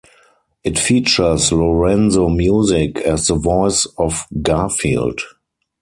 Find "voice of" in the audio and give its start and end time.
3.35-4.25